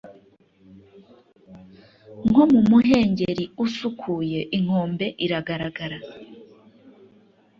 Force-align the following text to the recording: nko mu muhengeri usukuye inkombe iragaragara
nko 2.27 2.43
mu 2.51 2.61
muhengeri 2.69 3.43
usukuye 3.65 4.39
inkombe 4.57 5.05
iragaragara 5.25 5.97